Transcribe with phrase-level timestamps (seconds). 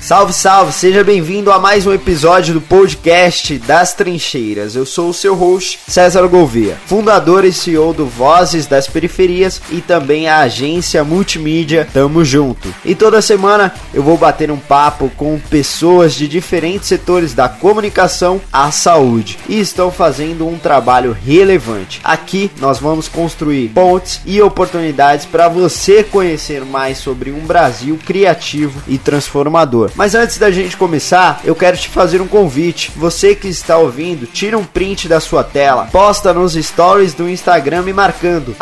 [0.00, 0.72] Salve, salve!
[0.72, 4.74] Seja bem-vindo a mais um episódio do podcast das Trincheiras.
[4.74, 9.82] Eu sou o seu host, César Gouveia, fundador e CEO do Vozes das Periferias e
[9.82, 12.72] também a agência multimídia Tamo Junto.
[12.84, 18.40] E toda semana eu vou bater um papo com pessoas de diferentes setores da comunicação
[18.52, 22.00] à saúde e estão fazendo um trabalho relevante.
[22.04, 28.80] Aqui nós vamos construir pontes e oportunidades para você conhecer mais sobre um Brasil criativo
[28.86, 29.90] e transformador.
[29.98, 32.92] Mas antes da gente começar, eu quero te fazer um convite.
[32.94, 37.82] Você que está ouvindo, tira um print da sua tela, posta nos stories do Instagram
[37.82, 38.54] me marcando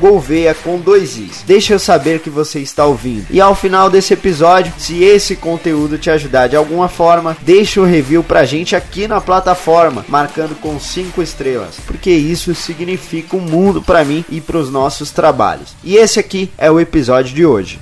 [0.00, 1.44] @golveia com dois i's.
[1.46, 3.26] Deixa eu saber que você está ouvindo.
[3.30, 7.84] E ao final desse episódio, se esse conteúdo te ajudar de alguma forma, deixa o
[7.84, 13.40] um review pra gente aqui na plataforma, marcando com cinco estrelas, porque isso significa um
[13.40, 15.74] mundo para mim e para os nossos trabalhos.
[15.84, 17.78] E esse aqui é o episódio de hoje.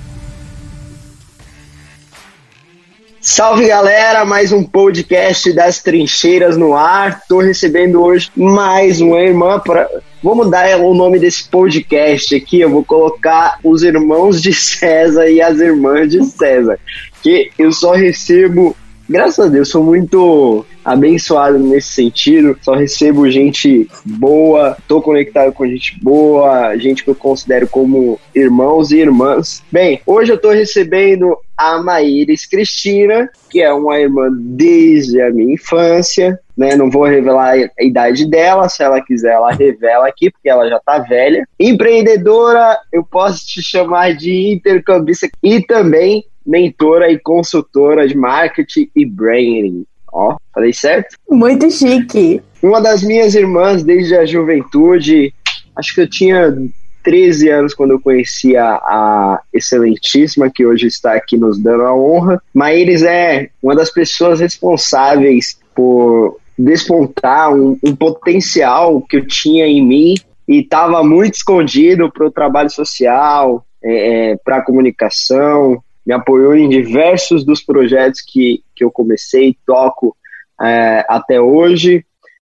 [3.29, 7.23] Salve galera, mais um podcast das trincheiras no ar.
[7.27, 9.85] Tô recebendo hoje mais uma irmã para
[10.23, 15.41] Vou mudar o nome desse podcast aqui, eu vou colocar os irmãos de César e
[15.41, 16.79] as irmãs de César,
[17.21, 18.73] que eu só recebo
[19.09, 22.57] graças a Deus, sou muito abençoado nesse sentido.
[22.61, 28.91] Só recebo gente boa, tô conectado com gente boa, gente que eu considero como irmãos
[28.91, 29.63] e irmãs.
[29.71, 35.55] Bem, hoje eu tô recebendo a Maíris Cristina, que é uma irmã desde a minha
[35.55, 36.39] infância.
[36.55, 40.67] Né, não vou revelar a idade dela, se ela quiser, ela revela aqui, porque ela
[40.67, 41.47] já tá velha.
[41.59, 49.05] Empreendedora, eu posso te chamar de intercambista e também mentora e consultora de marketing e
[49.05, 49.85] branding.
[50.11, 51.17] Ó, falei certo?
[51.29, 52.41] Muito chique.
[52.63, 55.33] Uma das minhas irmãs desde a juventude,
[55.75, 56.55] acho que eu tinha
[57.03, 61.95] 13 anos quando eu conheci a, a, excelentíssima que hoje está aqui nos dando a
[61.95, 62.41] honra.
[62.53, 69.85] Maíris é uma das pessoas responsáveis por despontar um, um potencial que eu tinha em
[69.85, 70.15] mim
[70.47, 76.55] e estava muito escondido para o trabalho social, é, é para a comunicação, me apoiou
[76.55, 80.15] em diversos dos projetos que, que eu comecei, toco
[80.61, 82.05] é, até hoje.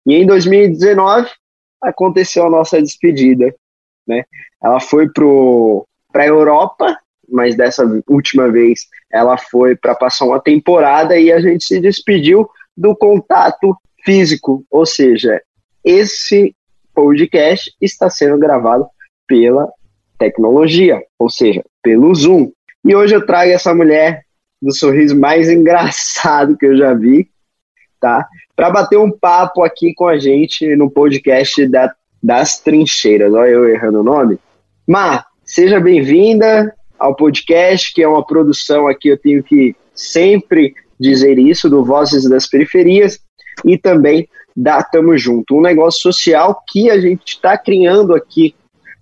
[0.07, 1.31] E em 2019
[1.83, 3.55] aconteceu a nossa despedida.
[4.07, 4.25] Né?
[4.63, 8.81] Ela foi para a Europa, mas dessa última vez
[9.11, 12.47] ela foi para passar uma temporada e a gente se despediu
[12.77, 13.75] do contato
[14.05, 15.41] físico, ou seja,
[15.83, 16.55] esse
[16.95, 18.87] podcast está sendo gravado
[19.27, 19.67] pela
[20.19, 22.53] tecnologia, ou seja, pelo Zoom.
[22.87, 24.23] E hoje eu trago essa mulher
[24.63, 27.29] do sorriso mais engraçado que eu já vi,
[28.01, 28.25] tá?
[28.55, 31.93] Para bater um papo aqui com a gente no podcast da,
[32.23, 33.35] das trincheiras.
[33.35, 34.39] Olha eu errando o nome.
[34.87, 41.41] Má, seja bem-vinda ao podcast, que é uma produção aqui, eu tenho que sempre dizer
[41.41, 43.19] isso, do Vozes das Periferias
[43.65, 48.55] e também da Tamo Junto, um negócio social que a gente está criando aqui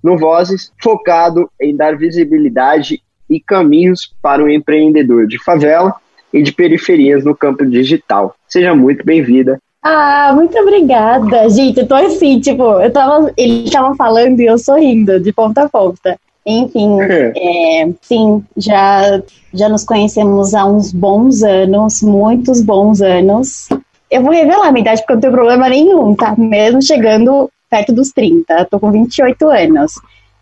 [0.02, 5.94] no Vozes, focado em dar visibilidade e caminhos para o empreendedor de favela
[6.32, 8.34] e de periferias no campo digital.
[8.48, 9.58] Seja muito bem-vinda.
[9.82, 11.80] Ah, muito obrigada, gente.
[11.80, 15.68] Eu tô assim, tipo, eu tava, ele tava falando e eu sorrindo de ponta a
[15.68, 16.18] ponta.
[16.46, 16.98] Enfim,
[17.36, 23.68] é, sim, já, já nos conhecemos há uns bons anos, muitos bons anos.
[24.10, 26.34] Eu vou revelar a minha idade porque eu não tenho problema nenhum, tá?
[26.36, 29.92] Mesmo chegando perto dos 30, eu tô com 28 anos.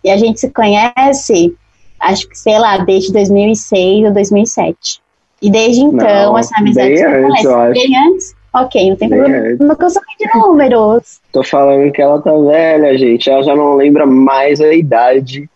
[0.04, 1.54] E a gente se conhece
[2.02, 5.00] acho que, sei lá, desde 2006 ou 2007.
[5.40, 7.72] E desde então, não, essa amizade bem antes, eu acho.
[7.72, 8.34] Bem antes?
[8.54, 11.20] Ok, não tem bem problema eu sou de números.
[11.32, 13.30] Tô falando que ela tá velha, gente.
[13.30, 15.48] Ela já não lembra mais a idade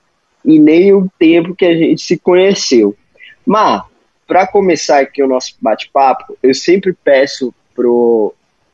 [0.44, 2.96] e nem o tempo que a gente se conheceu.
[3.44, 3.82] Mas,
[4.26, 8.32] para começar aqui o nosso bate-papo, eu sempre peço pro,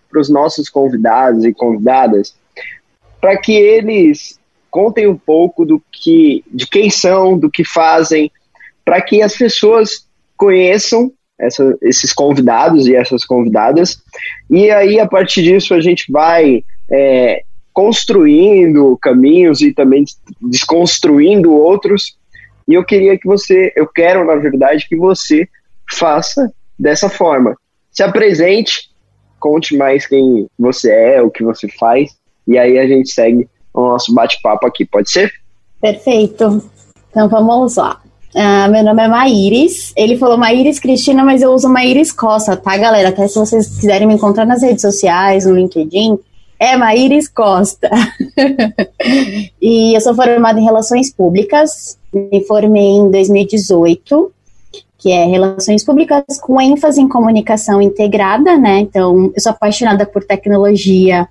[0.08, 2.34] pros nossos convidados e convidadas
[3.20, 4.38] para que eles
[4.72, 8.32] contem um pouco do que, de quem são, do que fazem,
[8.82, 14.02] para que as pessoas conheçam essa, esses convidados e essas convidadas.
[14.50, 20.04] E aí, a partir disso, a gente vai é, construindo caminhos e também
[20.40, 22.16] desconstruindo outros.
[22.66, 25.46] E eu queria que você, eu quero, na verdade, que você
[25.92, 27.54] faça dessa forma.
[27.90, 28.90] Se apresente,
[29.38, 32.16] conte mais quem você é, o que você faz,
[32.48, 35.32] e aí a gente segue o nosso bate-papo aqui, pode ser?
[35.80, 36.62] Perfeito.
[37.10, 38.00] Então vamos lá.
[38.34, 39.92] Uh, meu nome é Maíris.
[39.96, 43.10] Ele falou Maíris Cristina, mas eu uso Maíris Costa, tá, galera?
[43.10, 46.18] Até se vocês quiserem me encontrar nas redes sociais, no LinkedIn,
[46.58, 47.90] é Maíris Costa.
[49.60, 54.32] e eu sou formada em Relações Públicas, me formei em 2018
[55.02, 58.78] que é Relações Públicas com ênfase em comunicação integrada, né?
[58.78, 61.28] Então, eu sou apaixonada por tecnologia,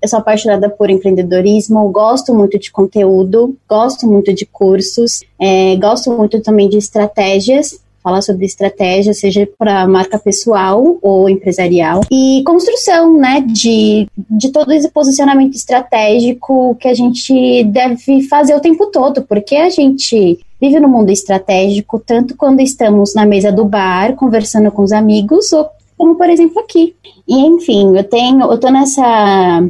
[0.00, 6.10] eu sou apaixonada por empreendedorismo, gosto muito de conteúdo, gosto muito de cursos, é, gosto
[6.10, 13.16] muito também de estratégias falar sobre estratégia, seja para marca pessoal ou empresarial, e construção,
[13.16, 19.22] né, de, de todo esse posicionamento estratégico que a gente deve fazer o tempo todo,
[19.22, 24.70] porque a gente vive no mundo estratégico tanto quando estamos na mesa do bar conversando
[24.70, 25.66] com os amigos ou
[25.96, 26.94] como por exemplo aqui.
[27.26, 29.62] E enfim, eu tenho, eu tô nessa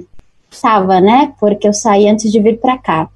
[0.50, 1.32] estava, né?
[1.38, 3.08] Porque eu saí antes de vir para cá.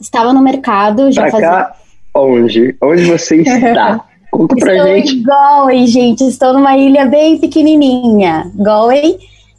[0.00, 1.76] Estava no mercado já pra fazia cá,
[2.14, 2.76] onde?
[2.80, 4.04] Onde você está?
[4.36, 5.14] Conta pra estou gente.
[5.16, 6.24] em Galway, gente.
[6.26, 8.50] Estou numa ilha bem pequenininha.
[8.54, 9.18] Galway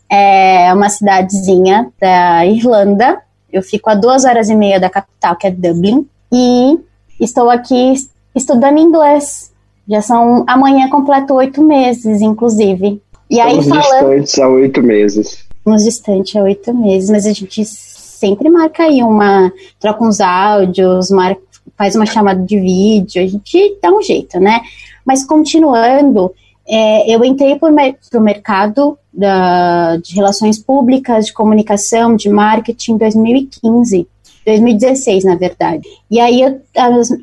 [0.10, 3.20] é uma cidadezinha da Irlanda.
[3.52, 6.06] Eu fico a duas horas e meia da capital, que é Dublin.
[6.32, 6.78] E
[7.20, 7.94] estou aqui
[8.36, 9.52] estudando inglês.
[9.88, 10.44] Já são.
[10.48, 13.02] Amanhã completo oito meses, inclusive.
[13.30, 14.22] E aí Estamos falando.
[14.22, 15.48] distantes há oito meses.
[15.58, 19.52] Estamos distantes há oito meses, mas a gente sempre marca aí uma.
[19.80, 21.42] troca uns áudios, marca,
[21.76, 24.62] faz uma chamada de vídeo, a gente dá um jeito, né?
[25.06, 26.34] Mas continuando,
[26.68, 32.98] é, eu entrei para o mercado da, de relações públicas, de comunicação, de marketing em
[32.98, 34.08] 2015.
[34.46, 35.88] 2016, na verdade.
[36.10, 36.62] E aí eu,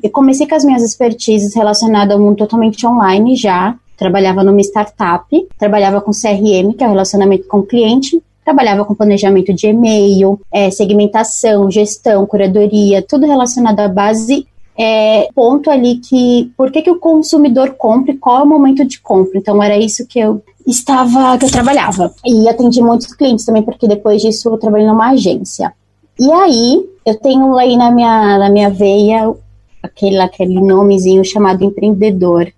[0.03, 3.75] eu comecei com as minhas expertises relacionadas ao mundo totalmente online já.
[3.97, 5.25] Trabalhava numa startup,
[5.57, 10.39] trabalhava com CRM, que é o relacionamento com o cliente, trabalhava com planejamento de e-mail,
[10.53, 14.47] é, segmentação, gestão, curadoria, tudo relacionado à base.
[14.77, 18.85] É, ponto ali que por que, que o consumidor compra e qual é o momento
[18.85, 19.39] de compra.
[19.39, 22.13] Então era isso que eu estava, que eu trabalhava.
[22.25, 25.73] E atendi muitos clientes também, porque depois disso eu trabalhei numa agência.
[26.19, 29.33] E aí, eu tenho aí na minha, na minha veia
[29.81, 32.51] aquele, aquele nomezinho chamado empreendedor,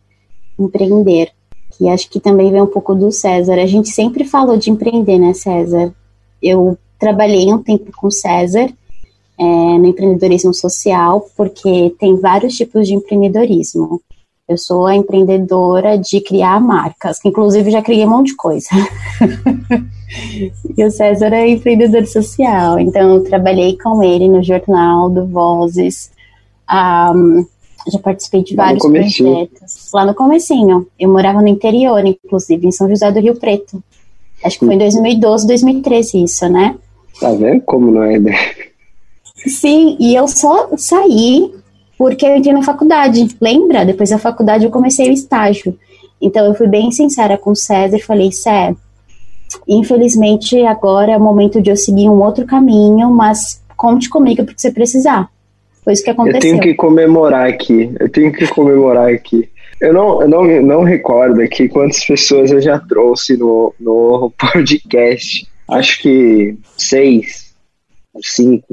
[0.59, 1.31] empreender,
[1.77, 3.53] que acho que também vem um pouco do César.
[3.53, 5.93] A gente sempre falou de empreender, né, César?
[6.41, 8.69] Eu trabalhei um tempo com o César
[9.39, 14.01] é, no empreendedorismo social, porque tem vários tipos de empreendedorismo.
[14.47, 18.69] Eu sou a empreendedora de criar marcas, que inclusive já criei um monte de coisa.
[20.77, 26.11] E o César é empreendedor social, então eu trabalhei com ele no jornal do Vozes.
[26.69, 27.45] Um,
[27.91, 29.89] já participei de Lá vários projetos.
[29.93, 30.87] Lá no comecinho.
[30.99, 33.81] Eu morava no interior, inclusive, em São José do Rio Preto.
[34.43, 36.75] Acho que foi em 2012, 2013 isso, né?
[37.19, 38.19] Tá vendo como não é?
[38.19, 38.35] né?
[39.47, 41.51] Sim, e eu só saí
[41.97, 43.35] porque eu entrei na faculdade.
[43.41, 43.85] Lembra?
[43.85, 45.77] Depois da faculdade eu comecei o estágio.
[46.21, 48.75] Então eu fui bem sincera com o César e falei, Cé,
[49.67, 54.59] infelizmente agora é o momento de eu seguir um outro caminho, mas conte comigo porque
[54.59, 55.29] você precisar.
[55.87, 56.41] Foi isso que Eu aconteceu.
[56.41, 57.89] tenho que comemorar aqui.
[57.97, 59.49] Eu tenho que comemorar aqui.
[59.79, 65.47] Eu não, eu não, não recordo aqui quantas pessoas eu já trouxe no, no podcast.
[65.69, 67.53] Acho que seis,
[68.21, 68.65] cinco,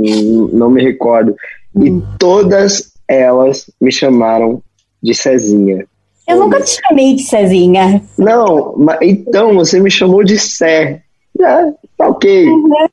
[0.53, 1.37] não me recordo.
[1.77, 2.03] E Hum.
[2.19, 4.61] todas elas me chamaram
[5.01, 5.87] de Cezinha.
[6.27, 8.03] Eu nunca te chamei de Cezinha.
[8.19, 11.03] Não, mas então você me chamou de Sé.
[11.41, 12.47] É, tá ok,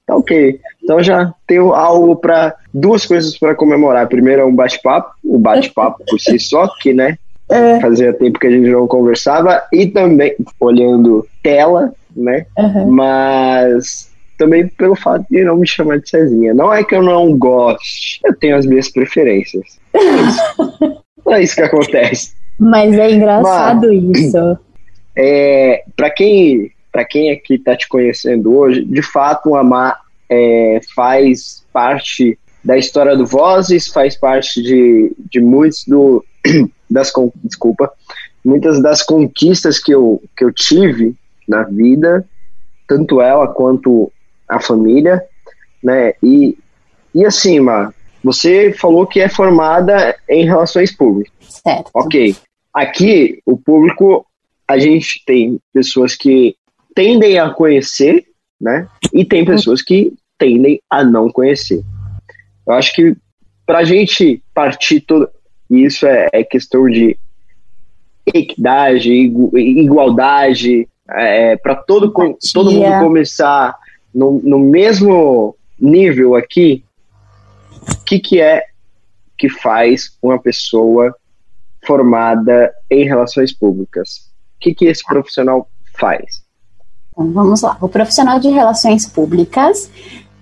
[0.06, 0.60] tá ok.
[0.83, 4.07] Então já tenho algo para duas coisas para comemorar.
[4.07, 7.18] Primeiro é um bate-papo, o bate-papo por si só, que né,
[7.50, 7.80] É.
[7.80, 12.46] fazia tempo que a gente não conversava e também olhando tela, né?
[12.58, 12.91] Uhum.
[12.91, 16.53] Mas também pelo fato de não me chamar de Cezinha.
[16.53, 19.79] Não é que eu não goste, eu tenho as minhas preferências.
[19.94, 20.74] É isso,
[21.29, 22.34] é isso que acontece.
[22.60, 24.58] Mas é engraçado isso.
[25.15, 30.01] É, para quem para quem aqui está te conhecendo hoje, de fato Amar
[30.32, 36.24] é, faz parte da história do Vozes, faz parte de, de muitos do
[36.90, 37.12] das
[37.44, 37.92] desculpa,
[38.44, 41.16] muitas das conquistas que eu, que eu tive
[41.48, 42.26] na vida,
[42.88, 44.12] tanto ela quanto
[44.48, 45.22] a família,
[45.84, 46.14] né?
[46.24, 46.58] E,
[47.14, 51.34] e assim, Mar, você falou que é formada em relações públicas.
[51.42, 51.90] Certo.
[51.94, 52.36] Ok.
[52.74, 54.26] Aqui, o público,
[54.68, 56.56] a gente tem pessoas que
[56.96, 58.26] tendem a conhecer,
[58.60, 58.88] né?
[59.14, 61.83] E tem pessoas que tendem a não conhecer.
[62.67, 63.15] Eu acho que
[63.63, 65.29] para a gente partir todo.
[65.69, 67.15] E isso é, é questão de
[68.25, 72.12] equidade, igu- igualdade, é, para todo,
[72.53, 73.77] todo mundo começar
[74.13, 76.83] no, no mesmo nível aqui,
[77.88, 78.65] o que, que é
[79.38, 81.15] que faz uma pessoa
[81.86, 84.29] formada em relações públicas?
[84.57, 86.43] O que, que esse profissional faz?
[87.12, 87.77] Então, vamos lá.
[87.81, 89.89] O profissional de relações públicas,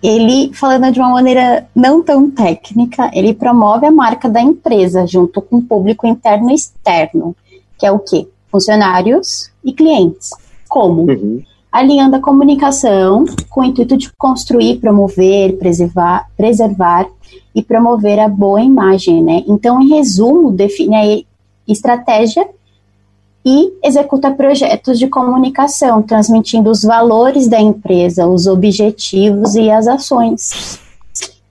[0.01, 5.41] ele, falando de uma maneira não tão técnica, ele promove a marca da empresa junto
[5.41, 7.35] com o público interno e externo.
[7.77, 8.27] que é o quê?
[8.51, 10.29] Funcionários e clientes.
[10.67, 11.03] Como?
[11.03, 11.41] Uhum.
[11.71, 17.07] Alinhando a comunicação com o intuito de construir, promover, preservar, preservar
[17.53, 19.43] e promover a boa imagem, né?
[19.47, 22.47] Então, em resumo, define a estratégia
[23.45, 30.79] e executa projetos de comunicação, transmitindo os valores da empresa, os objetivos e as ações.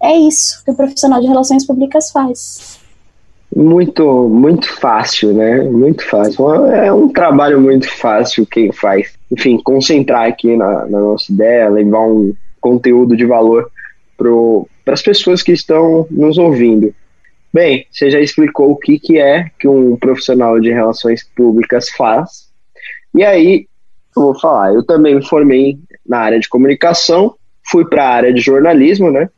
[0.01, 2.79] É isso que o profissional de relações públicas faz.
[3.55, 5.63] Muito, muito fácil, né?
[5.63, 6.67] Muito fácil.
[6.67, 9.15] É um trabalho muito fácil quem faz.
[9.33, 13.71] Enfim, concentrar aqui na, na nossa ideia, levar um conteúdo de valor
[14.17, 16.95] para as pessoas que estão nos ouvindo.
[17.53, 22.49] Bem, você já explicou o que, que é que um profissional de relações públicas faz.
[23.15, 23.67] E aí,
[24.17, 27.35] eu vou falar, eu também me formei na área de comunicação,
[27.71, 29.31] fui para a área de jornalismo, né?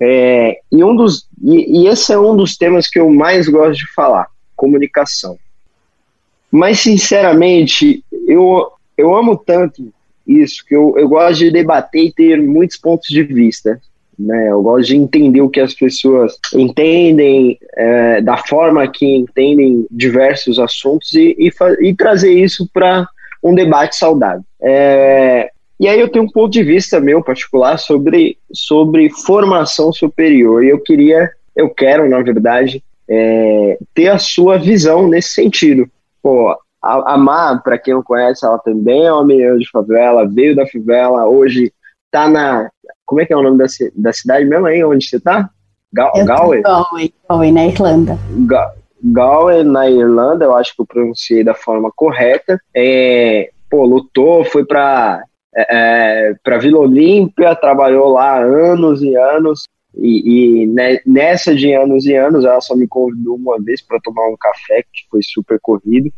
[0.00, 3.80] É, e, um dos, e, e esse é um dos temas que eu mais gosto
[3.80, 5.36] de falar, comunicação.
[6.50, 9.92] Mas, sinceramente, eu, eu amo tanto
[10.26, 13.80] isso que eu, eu gosto de debater e ter muitos pontos de vista.
[14.18, 14.50] Né?
[14.50, 20.58] Eu gosto de entender o que as pessoas entendem, é, da forma que entendem diversos
[20.58, 21.52] assuntos e, e,
[21.88, 23.06] e trazer isso para
[23.42, 24.42] um debate saudável.
[24.60, 30.64] É, e aí eu tenho um ponto de vista meu particular sobre, sobre formação superior
[30.64, 35.88] e eu queria, eu quero, na verdade, é, ter a sua visão nesse sentido.
[36.20, 36.50] Pô,
[36.82, 40.56] a, a Má, para quem não conhece, ela também é uma menina de favela, veio
[40.56, 41.72] da favela, hoje
[42.10, 42.68] tá na
[43.08, 43.64] como é que é o nome da,
[43.96, 44.84] da cidade mesmo aí?
[44.84, 45.48] Onde você tá?
[45.90, 46.60] Gal Galway?
[46.60, 48.18] Galway, Galway, na Irlanda.
[48.46, 52.60] Ga Galway, na Irlanda, eu acho que eu pronunciei da forma correta.
[52.76, 55.22] É, pô, lutou, foi pra,
[55.56, 59.62] é, é pra Vila Olímpia, trabalhou lá anos e anos.
[59.96, 64.28] E, e, nessa de anos e anos, ela só me convidou uma vez para tomar
[64.28, 66.12] um café, que foi super corrido.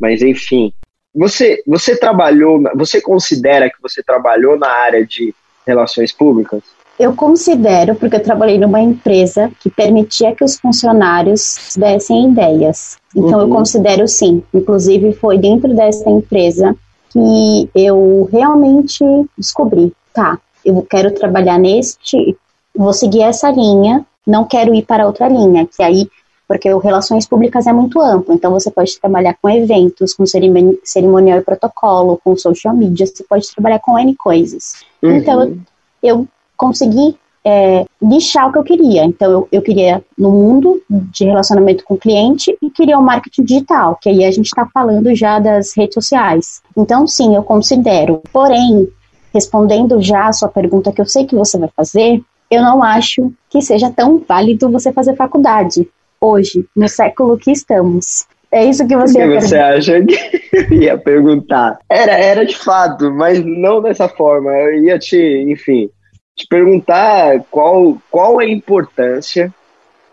[0.00, 0.72] Mas enfim,
[1.14, 5.34] você, você trabalhou, você considera que você trabalhou na área de
[5.66, 6.62] relações públicas?
[6.98, 12.98] Eu considero, porque eu trabalhei numa empresa que permitia que os funcionários dessem ideias.
[13.16, 13.46] Então, uhum.
[13.46, 14.42] eu considero sim.
[14.52, 16.76] Inclusive, foi dentro dessa empresa
[17.10, 19.04] que eu realmente
[19.36, 22.36] descobri: tá, eu quero trabalhar neste,
[22.74, 26.08] vou seguir essa linha, não quero ir para outra linha, que aí
[26.52, 31.38] porque o relações públicas é muito amplo, então você pode trabalhar com eventos, com cerimonial
[31.38, 34.84] e protocolo, com social media, você pode trabalhar com N coisas.
[35.02, 35.16] Uhum.
[35.16, 35.58] Então eu,
[36.02, 39.02] eu consegui é, nichar o que eu queria.
[39.02, 43.44] Então eu, eu queria no mundo de relacionamento com o cliente e queria o marketing
[43.44, 46.60] digital, que aí a gente está falando já das redes sociais.
[46.76, 48.20] Então sim, eu considero.
[48.30, 48.86] Porém,
[49.32, 53.32] respondendo já a sua pergunta que eu sei que você vai fazer, eu não acho
[53.48, 55.88] que seja tão válido você fazer faculdade
[56.22, 58.26] hoje, no século que estamos.
[58.50, 60.14] É isso que você, que você acha que
[60.74, 61.78] ia perguntar?
[61.90, 64.52] Era, era de fato, mas não dessa forma.
[64.52, 65.16] Eu ia te,
[65.48, 65.90] enfim,
[66.36, 69.52] te perguntar qual, qual a importância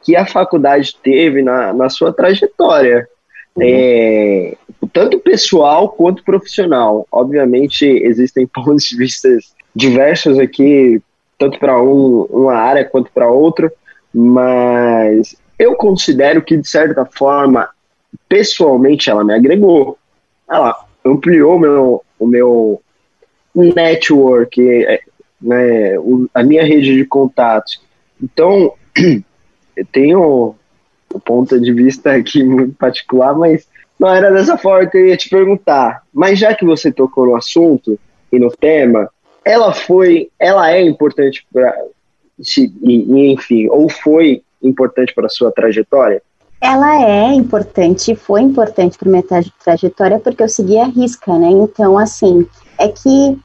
[0.04, 3.08] que a faculdade teve na, na sua trajetória.
[3.56, 3.64] Uhum.
[3.66, 4.56] É,
[4.94, 7.06] tanto pessoal quanto profissional.
[7.12, 9.30] Obviamente, existem pontos de vista
[9.76, 11.02] diversos aqui,
[11.38, 13.72] tanto para um, uma área quanto para outra,
[14.14, 17.70] mas eu considero que, de certa forma,
[18.30, 19.98] pessoalmente, ela me agregou.
[20.50, 20.74] Ela
[21.06, 22.82] ampliou meu, o meu
[23.54, 25.02] network, é,
[25.42, 25.96] né,
[26.34, 27.82] a minha rede de contatos.
[28.24, 28.74] Então,
[29.76, 30.56] eu tenho
[31.14, 33.68] um ponto de vista aqui muito particular, mas
[34.00, 36.04] não era dessa forma que eu ia te perguntar.
[36.14, 38.00] Mas já que você tocou no assunto
[38.32, 39.10] e no tema,
[39.44, 41.76] ela foi, ela é importante para,
[42.40, 46.22] enfim, ou foi importante para a sua trajetória?
[46.62, 51.50] Ela é importante, foi importante para minha tra trajetória porque eu segui a risca, né?
[51.50, 52.46] Então, assim,
[52.78, 53.40] é que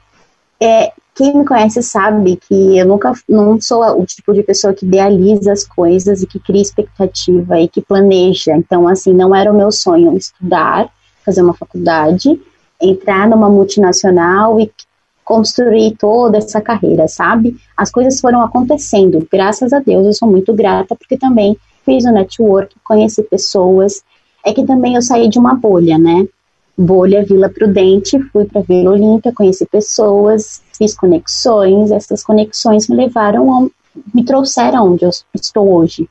[0.59, 4.85] é, quem me conhece sabe que eu nunca não sou o tipo de pessoa que
[4.85, 8.53] idealiza as coisas e que cria expectativa e que planeja.
[8.53, 10.89] Então, assim, não era o meu sonho estudar,
[11.25, 12.37] fazer uma faculdade,
[12.81, 14.69] entrar numa multinacional e
[15.25, 17.57] construir toda essa carreira, sabe?
[17.75, 22.11] As coisas foram acontecendo, graças a Deus, eu sou muito grata, porque também fiz o
[22.11, 24.03] network, conheci pessoas,
[24.45, 26.27] é que também eu saí de uma bolha, né?
[26.77, 33.51] Bolha Vila Prudente, fui para Vila Olímpia, conheci pessoas, fiz conexões, essas conexões me levaram,
[33.51, 33.67] a,
[34.13, 36.07] me trouxeram onde eu estou hoje,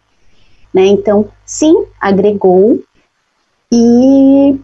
[0.73, 0.87] né?
[0.87, 2.83] Então, sim, agregou,
[3.71, 4.59] e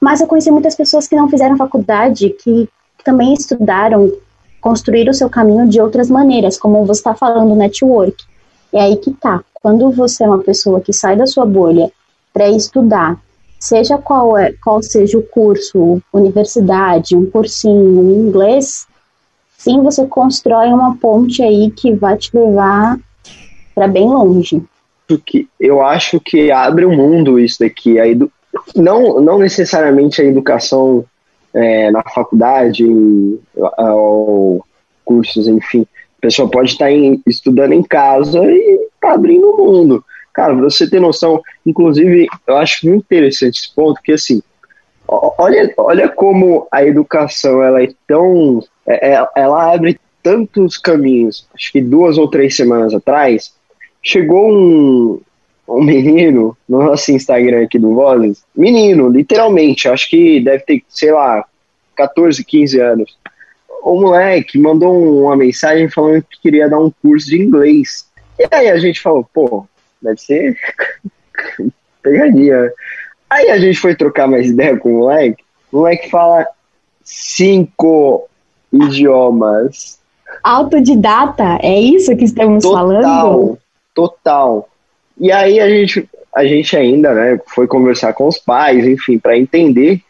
[0.00, 2.68] mas eu conheci muitas pessoas que não fizeram faculdade, que
[3.08, 4.12] também estudaram
[4.60, 8.22] construir o seu caminho de outras maneiras, como você está falando, network.
[8.70, 9.42] É aí que tá.
[9.54, 11.90] Quando você é uma pessoa que sai da sua bolha
[12.34, 13.18] para estudar
[13.58, 18.86] seja qual, é, qual seja o curso, universidade, um cursinho em inglês,
[19.56, 22.98] sim, você constrói uma ponte aí que vai te levar
[23.74, 24.62] para bem longe.
[25.08, 27.98] Porque eu acho que abre o um mundo isso daqui.
[27.98, 28.30] A edu...
[28.76, 31.06] não, não necessariamente a educação
[31.54, 32.84] é, na faculdade
[33.54, 34.64] ou
[35.04, 35.86] cursos, enfim.
[36.18, 40.04] A pessoa pode estar em, estudando em casa e tá abrindo o mundo.
[40.34, 44.42] Cara, você ter noção, inclusive, eu acho muito interessante esse ponto, que assim,
[45.06, 48.62] olha, olha como a educação ela é tão.
[48.86, 51.48] É, é, ela abre tantos caminhos.
[51.54, 53.54] Acho que duas ou três semanas atrás,
[54.02, 55.20] chegou um,
[55.68, 58.42] um menino no nosso Instagram aqui do Vozes.
[58.56, 61.44] Menino, literalmente, acho que deve ter, sei lá,
[61.94, 63.18] 14, 15 anos.
[63.82, 68.08] O moleque mandou uma mensagem falando que queria dar um curso de inglês.
[68.38, 69.66] E aí a gente falou, pô,
[70.00, 70.56] deve ser
[72.02, 72.72] pegadinha.
[73.28, 75.44] Aí a gente foi trocar mais ideia com o moleque.
[75.70, 76.46] O moleque fala
[77.04, 78.26] cinco
[78.72, 79.98] idiomas.
[80.42, 83.58] Autodidata, é isso que estamos total, falando?
[83.94, 84.68] Total.
[85.20, 89.36] E aí a gente, a gente ainda, né, foi conversar com os pais, enfim, para
[89.36, 90.00] entender.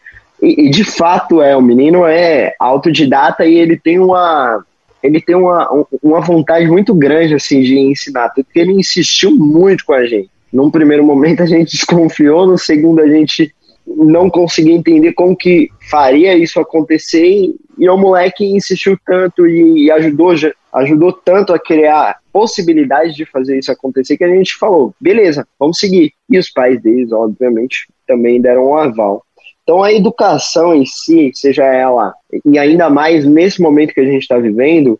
[0.40, 4.64] E, e, de fato é, o menino é autodidata e ele tem uma,
[5.02, 5.68] ele tem uma,
[6.02, 10.30] uma vontade muito grande assim de ensinar, porque ele insistiu muito com a gente.
[10.52, 13.52] Num primeiro momento a gente desconfiou, no segundo a gente
[13.86, 19.86] não conseguia entender como que faria isso acontecer e, e o moleque insistiu tanto e,
[19.86, 20.34] e ajudou
[20.72, 25.78] ajudou tanto a criar possibilidades de fazer isso acontecer que a gente falou, beleza, vamos
[25.78, 26.12] seguir.
[26.28, 29.24] E os pais deles, obviamente, também deram um aval.
[29.62, 34.22] Então a educação em si, seja ela, e ainda mais nesse momento que a gente
[34.22, 34.98] está vivendo,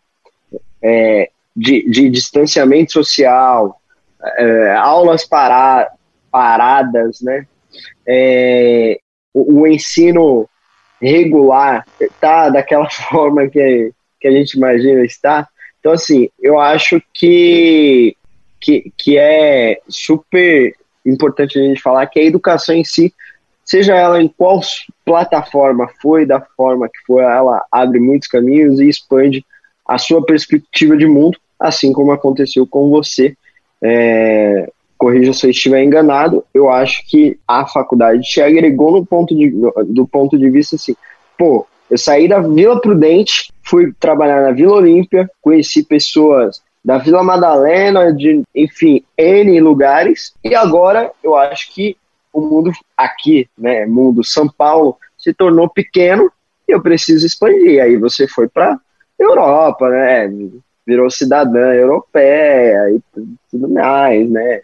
[0.83, 3.81] é, de, de, distanciamento social,
[4.37, 5.91] é, aulas para,
[6.31, 7.47] paradas, né?
[8.07, 8.99] É,
[9.33, 10.49] o, o, ensino
[11.01, 11.85] regular
[12.21, 15.49] tá daquela forma que, que a gente imagina estar.
[15.81, 18.17] Então, assim, eu acho que,
[18.61, 23.13] que, que é super importante a gente falar que a educação em si
[23.65, 24.61] seja ela em qual
[25.05, 29.45] plataforma foi, da forma que for, ela abre muitos caminhos e expande
[29.87, 33.37] a sua perspectiva de mundo, assim como aconteceu com você.
[33.83, 39.35] É, corrija se eu estiver enganado, eu acho que a faculdade te agregou no ponto
[39.35, 39.51] de,
[39.87, 40.97] do ponto de vista assim,
[41.39, 47.23] pô, eu saí da Vila Prudente, fui trabalhar na Vila Olímpia, conheci pessoas da Vila
[47.23, 51.97] Madalena, de, enfim, N lugares, e agora eu acho que
[52.33, 56.31] o mundo aqui, né, mundo São Paulo, se tornou pequeno
[56.69, 57.83] e eu preciso expandir.
[57.83, 58.79] Aí você foi para
[59.19, 60.31] Europa, né,
[60.87, 63.01] virou cidadã europeia e
[63.51, 64.63] tudo mais, né.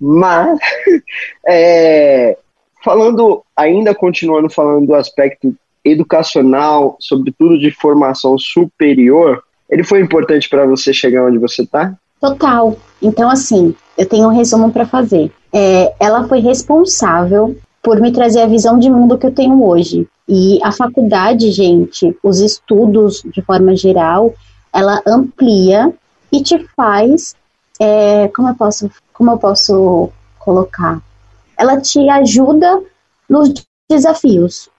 [0.00, 0.58] Mas,
[1.46, 2.36] é,
[2.82, 5.54] falando, ainda continuando falando do aspecto
[5.84, 11.94] educacional, sobretudo de formação superior, ele foi importante para você chegar onde você está?
[12.20, 12.76] Total.
[13.00, 18.40] Então, assim, eu tenho um resumo para fazer é, ela foi responsável por me trazer
[18.40, 20.08] a visão de mundo que eu tenho hoje.
[20.26, 24.34] E a faculdade, gente, os estudos de forma geral,
[24.72, 25.92] ela amplia
[26.30, 27.34] e te faz,
[27.78, 31.02] é, como eu posso, como eu posso colocar?
[31.58, 32.82] Ela te ajuda
[33.28, 33.52] nos
[33.90, 34.70] desafios.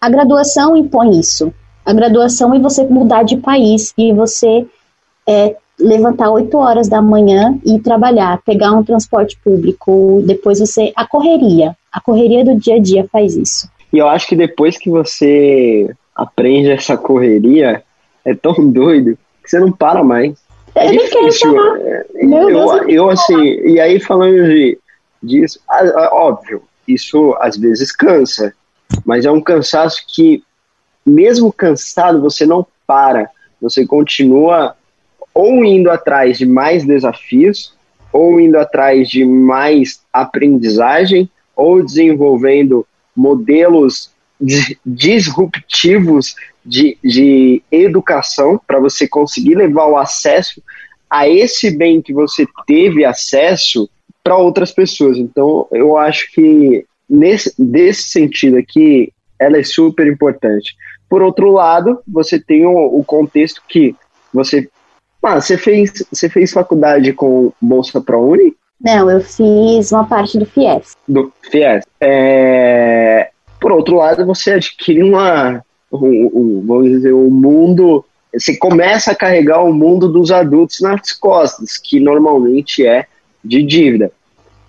[0.00, 1.52] A graduação impõe isso.
[1.84, 4.66] A graduação e você mudar de país e você
[5.26, 10.92] é, levantar 8 horas da manhã e trabalhar, pegar um transporte público, depois você.
[10.94, 11.76] A correria.
[11.92, 13.68] A correria do dia a dia faz isso.
[13.92, 17.82] E eu acho que depois que você aprende essa correria,
[18.24, 20.38] é tão doido que você não para mais.
[20.74, 21.56] É eu difícil.
[21.76, 24.78] É, Meu eu, Deus, eu assim, e aí falando de,
[25.22, 25.58] disso,
[26.12, 28.52] óbvio, isso às vezes cansa,
[29.04, 30.42] mas é um cansaço que,
[31.04, 34.74] mesmo cansado, você não para, você continua
[35.34, 37.72] ou indo atrás de mais desafios,
[38.12, 44.10] ou indo atrás de mais aprendizagem, ou desenvolvendo modelos
[44.84, 50.62] disruptivos de, de educação para você conseguir levar o acesso
[51.10, 53.88] a esse bem que você teve acesso
[54.22, 55.18] para outras pessoas.
[55.18, 60.74] Então, eu acho que nesse desse sentido aqui, ela é super importante.
[61.08, 63.94] Por outro lado, você tem o, o contexto que
[64.32, 64.68] você
[65.22, 68.54] ah, você fez, você fez faculdade com Bolsa ProUni?
[68.80, 70.96] Não, eu fiz uma parte do FIES.
[71.06, 71.84] Do FIES.
[72.00, 73.30] É...
[73.60, 79.10] Por outro lado, você adquire uma, um, um, vamos dizer, o um mundo, você começa
[79.10, 83.06] a carregar o mundo dos adultos nas costas, que normalmente é
[83.44, 84.12] de dívida.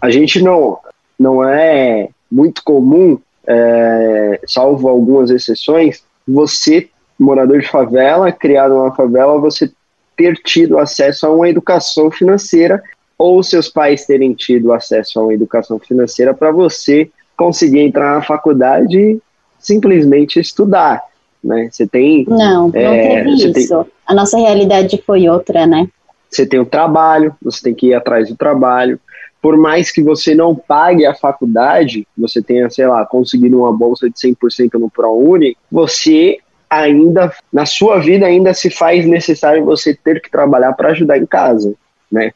[0.02, 0.80] A gente não,
[1.20, 9.40] não é muito comum, é, salvo algumas exceções, você, morador de favela, criado numa favela,
[9.40, 9.72] você
[10.16, 12.84] ter tido acesso a uma educação financeira
[13.18, 18.22] ou seus pais terem tido acesso a uma educação financeira para você conseguir entrar na
[18.22, 19.22] faculdade e
[19.60, 21.02] simplesmente estudar,
[21.44, 21.70] né?
[21.72, 22.26] Você tem...
[22.28, 23.54] Não, não é, teve isso.
[23.54, 25.88] Tem, a nossa realidade foi outra, né?
[26.30, 29.00] Você tem o trabalho, você tem que ir atrás do trabalho,
[29.42, 34.10] por mais que você não pague a faculdade, você tenha, sei lá, conseguido uma bolsa
[34.10, 40.22] de 100% no ProUni, você ainda, na sua vida, ainda se faz necessário você ter
[40.22, 41.74] que trabalhar para ajudar em casa,
[42.12, 42.32] né?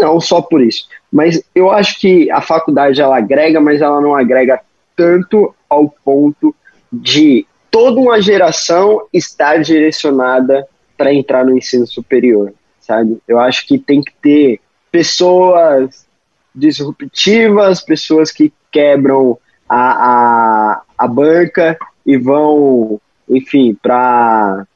[0.00, 4.14] Não só por isso, mas eu acho que a faculdade ela agrega, mas ela não
[4.14, 4.60] agrega
[4.96, 6.54] tanto ao ponto
[6.92, 10.66] de toda uma geração estar direcionada
[10.96, 13.18] para entrar no ensino superior, sabe?
[13.28, 16.05] Eu acho que tem que ter pessoas
[16.56, 19.38] disruptivas, pessoas que quebram
[19.68, 24.66] a, a, a banca e vão, enfim, para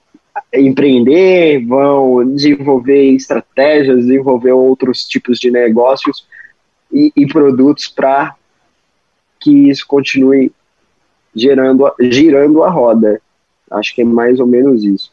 [0.53, 6.27] empreender, vão desenvolver estratégias, desenvolver outros tipos de negócios
[6.93, 8.35] e, e produtos para
[9.38, 10.53] que isso continue
[11.35, 13.21] gerando, girando a roda.
[13.71, 15.12] Acho que é mais ou menos isso.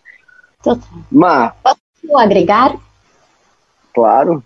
[1.11, 1.53] Mas.
[1.63, 2.75] Posso agregar?
[3.93, 4.43] Claro.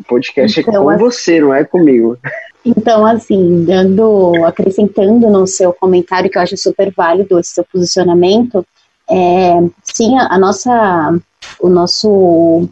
[0.00, 2.16] O podcast é então, é com assim, você, não é comigo.
[2.64, 8.66] Então, assim, dando, acrescentando no seu comentário, que eu acho super válido esse seu posicionamento,
[9.08, 11.18] é, sim, a, a nossa,
[11.60, 12.68] o nosso,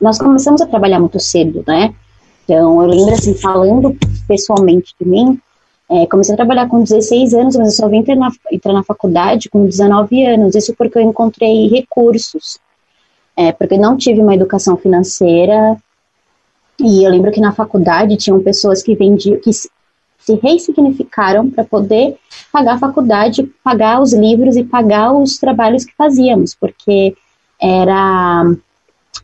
[0.00, 1.94] nós começamos a trabalhar muito cedo, né?
[2.44, 3.96] Então, eu lembro, assim, falando
[4.28, 5.40] pessoalmente de mim,
[5.88, 8.82] é, comecei a trabalhar com 16 anos, mas eu só vim entrar na, entrar na
[8.82, 10.54] faculdade com 19 anos.
[10.54, 12.58] Isso porque eu encontrei recursos.
[13.36, 15.76] É, porque eu não tive uma educação financeira
[16.82, 22.16] e eu lembro que na faculdade tinham pessoas que vendiam, que se ressignificaram para poder
[22.52, 27.14] pagar a faculdade, pagar os livros e pagar os trabalhos que fazíamos, porque
[27.60, 28.44] era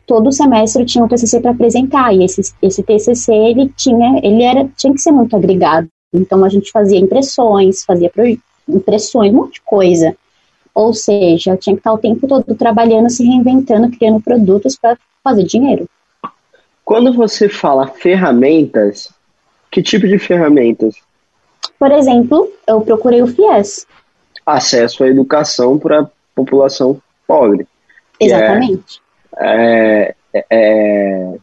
[0.05, 4.67] todo semestre tinha um TCC para apresentar e esse, esse TCC ele tinha ele era
[4.77, 5.87] tinha que ser muito agregado.
[6.13, 8.11] Então a gente fazia impressões, fazia
[8.67, 10.15] impressões, um monte de coisa.
[10.73, 15.43] Ou seja, tinha que estar o tempo todo trabalhando, se reinventando, criando produtos para fazer
[15.43, 15.89] dinheiro.
[16.87, 19.13] Quando você fala ferramentas,
[19.69, 20.95] que tipo de ferramentas?
[21.77, 23.85] Por exemplo, eu procurei o FIES.
[24.45, 27.67] Acesso à educação para a população pobre.
[28.17, 29.01] Exatamente.
[29.37, 31.35] É, é, é,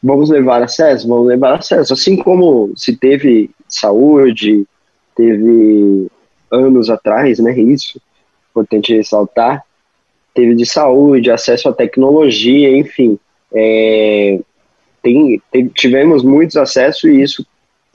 [0.00, 1.08] vamos levar acesso?
[1.08, 1.92] Vamos levar acesso.
[1.92, 4.64] Assim como se teve saúde,
[5.16, 6.06] teve
[6.52, 7.50] anos atrás, né?
[7.58, 8.00] Isso,
[8.52, 9.64] importante ressaltar.
[10.32, 13.18] Teve de saúde, acesso à tecnologia, enfim.
[13.52, 14.38] É,
[15.04, 17.46] tem, tem, tivemos muitos acessos e isso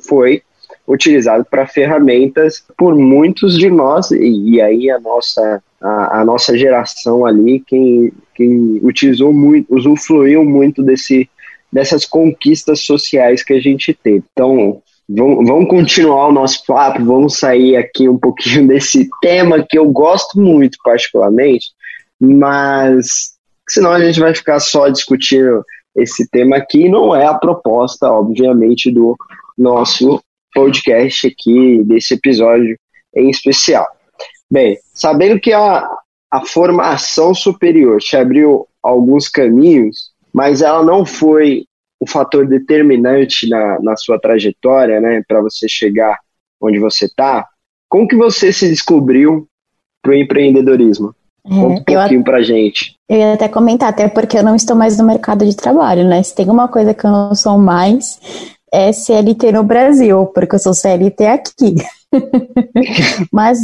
[0.07, 0.43] foi
[0.87, 6.57] utilizado para ferramentas por muitos de nós e, e aí a nossa a, a, nossa
[6.57, 11.29] geração ali quem, quem utilizou muito usufruiu muito desse
[11.71, 14.23] dessas conquistas sociais que a gente teve.
[14.33, 19.77] Então vamos, vamos continuar o nosso papo vamos sair aqui um pouquinho desse tema que
[19.77, 21.67] eu gosto muito particularmente
[22.19, 23.35] mas
[23.67, 25.63] senão a gente vai ficar só discutindo
[25.95, 26.89] esse tema aqui.
[26.89, 29.15] Não é a proposta, obviamente, do
[29.57, 30.21] nosso
[30.53, 32.77] podcast aqui, desse episódio
[33.15, 33.87] em especial.
[34.49, 35.87] Bem, sabendo que a,
[36.31, 41.65] a formação superior te abriu alguns caminhos, mas ela não foi
[41.99, 46.17] o fator determinante na, na sua trajetória, né, para você chegar
[46.61, 47.47] onde você está.
[47.89, 49.47] Como que você se descobriu
[50.01, 51.13] para o empreendedorismo?
[51.45, 52.95] É, Conta um pouquinho eu, pra gente.
[53.07, 56.21] Eu ia até comentar, até porque eu não estou mais no mercado de trabalho, né?
[56.23, 58.19] Se tem uma coisa que eu não sou mais,
[58.71, 61.75] é CLT no Brasil, porque eu sou CLT aqui.
[63.31, 63.59] mas,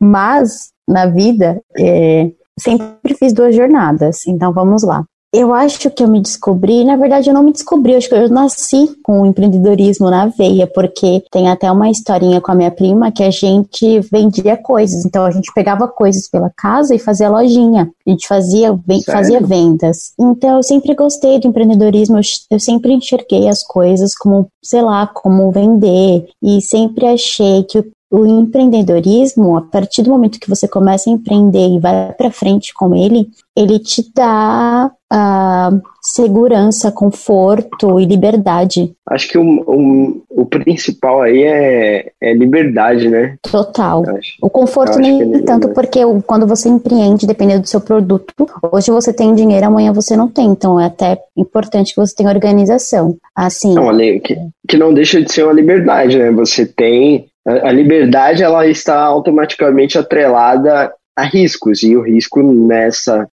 [0.00, 5.04] mas, na vida, é, sempre fiz duas jornadas, então vamos lá.
[5.30, 8.14] Eu acho que eu me descobri, na verdade eu não me descobri, eu acho que
[8.14, 12.70] eu nasci com o empreendedorismo na veia, porque tem até uma historinha com a minha
[12.70, 17.28] prima que a gente vendia coisas, então a gente pegava coisas pela casa e fazia
[17.28, 20.14] lojinha, a gente fazia, fazia vendas.
[20.18, 25.06] Então eu sempre gostei do empreendedorismo, eu, eu sempre enxerguei as coisas como, sei lá,
[25.06, 31.10] como vender, e sempre achei que o empreendedorismo, a partir do momento que você começa
[31.10, 38.06] a empreender e vai para frente com ele, ele te dá uh, segurança, conforto e
[38.06, 38.94] liberdade.
[39.10, 43.36] Acho que o, o, o principal aí é, é liberdade, né?
[43.42, 44.04] Total.
[44.40, 49.12] O conforto nem é tanto porque quando você empreende, dependendo do seu produto, hoje você
[49.12, 50.46] tem dinheiro, amanhã você não tem.
[50.46, 53.16] Então é até importante que você tenha organização.
[53.34, 53.74] Assim.
[53.74, 53.90] Não,
[54.20, 56.30] que, que não deixa de ser uma liberdade, né?
[56.30, 63.28] Você tem a, a liberdade ela está automaticamente atrelada a riscos e o risco nessa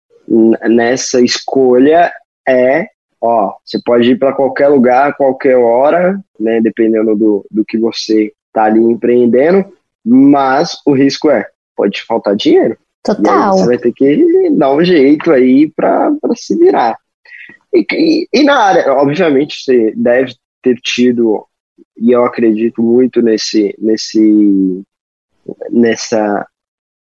[0.68, 2.10] nessa escolha
[2.48, 2.86] é
[3.20, 8.32] ó você pode ir para qualquer lugar qualquer hora né dependendo do, do que você
[8.48, 9.66] está ali empreendendo
[10.04, 12.76] mas o risco é pode faltar dinheiro.
[13.02, 13.52] Total.
[13.52, 16.96] você vai ter que dar um jeito aí para se virar.
[17.72, 21.46] E, e, e na área obviamente você deve ter tido
[21.96, 24.82] e eu acredito muito nesse, nesse,
[25.70, 26.46] nessa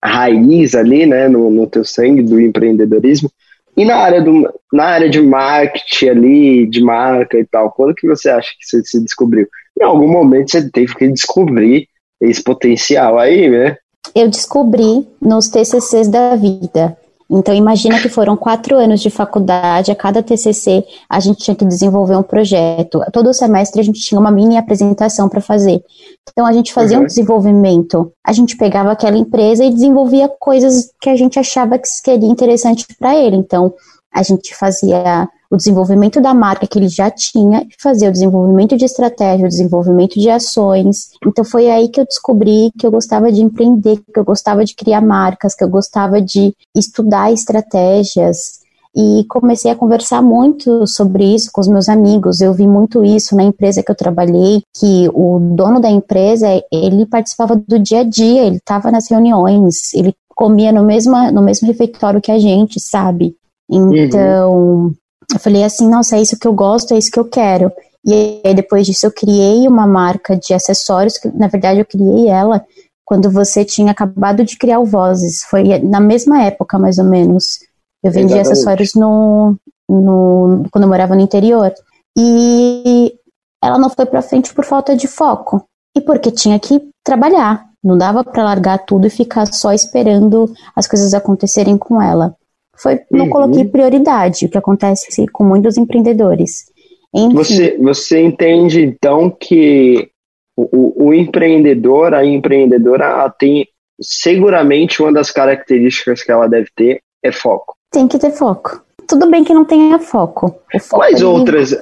[0.03, 3.31] raiz ali, né, no, no teu sangue do empreendedorismo.
[3.77, 8.07] E na área, do, na área de marketing ali, de marca e tal, quando que
[8.07, 9.47] você acha que você se descobriu?
[9.79, 11.87] Em algum momento você teve que descobrir
[12.21, 13.77] esse potencial aí, né?
[14.15, 16.97] Eu descobri nos TCCs da vida.
[17.29, 21.65] Então, imagina que foram quatro anos de faculdade, a cada TCC a gente tinha que
[21.65, 23.01] desenvolver um projeto.
[23.13, 25.83] Todo semestre a gente tinha uma mini apresentação para fazer.
[26.31, 27.05] Então, a gente fazia uhum.
[27.05, 31.89] um desenvolvimento, a gente pegava aquela empresa e desenvolvia coisas que a gente achava que
[31.89, 33.37] seria interessante para ele.
[33.37, 33.75] Então,
[34.15, 38.77] a gente fazia o desenvolvimento da marca que ele já tinha e fazer o desenvolvimento
[38.77, 41.11] de estratégia, o desenvolvimento de ações.
[41.25, 44.75] Então foi aí que eu descobri que eu gostava de empreender, que eu gostava de
[44.75, 48.65] criar marcas, que eu gostava de estudar estratégias.
[48.99, 52.41] E comecei a conversar muito sobre isso com os meus amigos.
[52.41, 57.05] Eu vi muito isso na empresa que eu trabalhei, que o dono da empresa, ele
[57.05, 61.69] participava do dia a dia, ele estava nas reuniões, ele comia no mesmo, no mesmo
[61.69, 63.37] refeitório que a gente, sabe?
[63.71, 64.95] Então, uhum.
[65.33, 67.73] Eu falei assim, nossa, é isso que eu gosto, é isso que eu quero.
[68.05, 72.29] E aí, depois disso, eu criei uma marca de acessórios, que na verdade eu criei
[72.29, 72.65] ela
[73.05, 75.43] quando você tinha acabado de criar o Vozes.
[75.45, 77.59] Foi na mesma época, mais ou menos.
[78.03, 78.53] Eu vendia Exatamente.
[78.53, 79.57] acessórios no,
[79.89, 81.73] no, quando eu morava no interior.
[82.17, 83.15] E
[83.63, 85.65] ela não foi para frente por falta de foco.
[85.97, 87.67] E porque tinha que trabalhar.
[87.83, 92.37] Não dava para largar tudo e ficar só esperando as coisas acontecerem com ela
[92.77, 93.31] foi não uhum.
[93.31, 96.67] coloquei prioridade, o que acontece com muitos empreendedores.
[97.15, 97.35] Enfim.
[97.35, 100.11] Você, você entende então que
[100.57, 103.67] o, o empreendedor, a empreendedora, tem
[104.01, 107.75] seguramente uma das características que ela deve ter é foco.
[107.91, 108.83] Tem que ter foco.
[109.09, 110.55] Tudo bem que não tenha foco.
[110.81, 111.75] foco quais, é outras,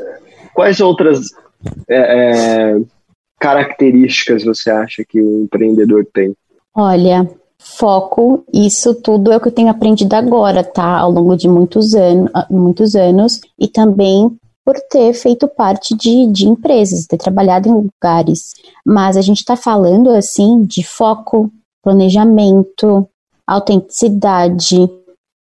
[0.54, 1.20] quais outras
[1.88, 2.80] é, é,
[3.40, 6.36] características você acha que o empreendedor tem?
[6.74, 7.28] Olha,
[7.64, 10.98] foco, isso tudo é o que eu tenho aprendido agora, tá?
[10.98, 14.30] Ao longo de muitos, anos, muitos anos, e também
[14.64, 18.52] por ter feito parte de, de empresas, ter trabalhado em lugares.
[18.84, 21.50] Mas a gente está falando, assim, de foco,
[21.82, 23.08] planejamento,
[23.46, 24.88] autenticidade.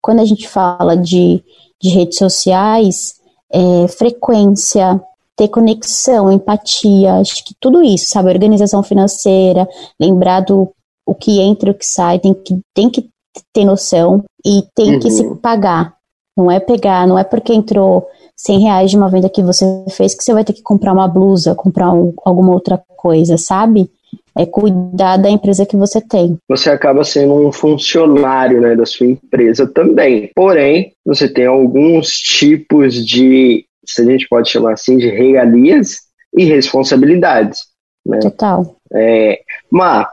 [0.01, 1.43] Quando a gente fala de,
[1.81, 3.15] de redes sociais,
[3.53, 5.01] é, frequência,
[5.37, 8.31] ter conexão, empatia, acho que tudo isso, sabe?
[8.31, 9.69] Organização financeira,
[10.01, 10.73] lembrar do
[11.07, 13.09] o que entra e o que sai, tem que, tem que
[13.53, 15.01] ter noção e tem uhum.
[15.01, 15.37] que se uhum.
[15.37, 15.95] pagar.
[16.37, 20.15] Não é pegar, não é porque entrou 100 reais de uma venda que você fez
[20.15, 23.91] que você vai ter que comprar uma blusa, comprar um, alguma outra coisa, sabe?
[24.37, 26.39] É cuidar da empresa que você tem.
[26.49, 30.31] Você acaba sendo um funcionário né, da sua empresa também.
[30.35, 35.99] Porém, você tem alguns tipos de, se a gente pode chamar assim, de regalias
[36.35, 37.61] e responsabilidades.
[38.07, 38.19] Né?
[38.21, 38.75] Total.
[38.91, 40.07] É, mas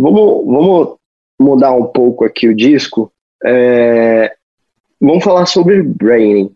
[0.00, 0.96] Vamos, vamos
[1.38, 3.12] mudar um pouco aqui o disco.
[3.44, 4.34] É,
[4.98, 6.50] vamos falar sobre branding.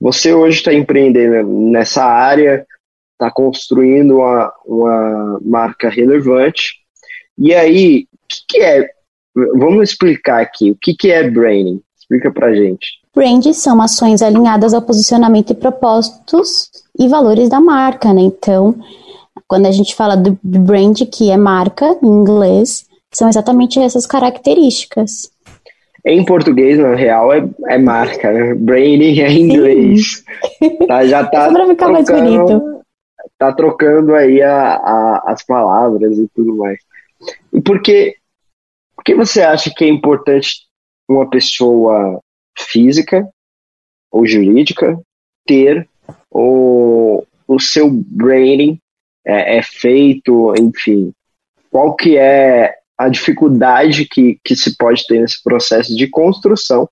[0.00, 2.66] Você hoje está empreendendo nessa área,
[3.12, 6.76] está construindo uma, uma marca relevante.
[7.36, 8.88] E aí, o que, que, é?
[9.34, 11.82] Vamos explicar aqui o que, que é branding.
[11.98, 12.86] Explica pra gente.
[13.14, 18.22] Brand são ações alinhadas ao posicionamento e propósitos e valores da marca, né?
[18.22, 18.74] Então,
[19.48, 25.32] quando a gente fala do brand, que é marca em inglês, são exatamente essas características.
[26.04, 28.54] Em português, na real, é, é marca, né?
[28.54, 30.22] Branding é em inglês.
[30.86, 32.84] Tá, já tá Só pra ficar trocando, mais bonito.
[33.38, 36.78] Tá trocando aí a, a, as palavras e tudo mais.
[37.52, 38.16] E por que,
[38.94, 40.66] por que você acha que é importante
[41.08, 42.20] uma pessoa
[42.56, 43.28] física
[44.10, 45.00] ou jurídica
[45.46, 45.88] ter
[46.30, 48.78] o, o seu branding
[49.28, 51.12] é, é feito, enfim,
[51.70, 56.88] qual que é a dificuldade que, que se pode ter nesse processo de construção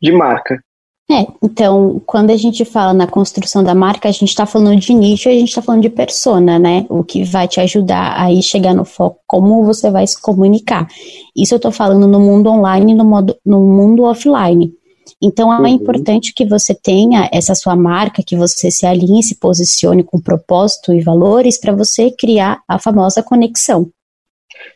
[0.00, 0.62] de marca.
[1.10, 4.94] É, então, quando a gente fala na construção da marca, a gente está falando de
[4.94, 6.86] nicho e a gente está falando de persona, né?
[6.88, 10.86] O que vai te ajudar a ir chegar no foco, como você vai se comunicar.
[11.36, 14.72] Isso eu estou falando no mundo online e no, modo, no mundo offline.
[15.22, 15.66] Então, é uhum.
[15.66, 20.94] importante que você tenha essa sua marca, que você se alinhe, se posicione com propósito
[20.94, 23.90] e valores para você criar a famosa conexão.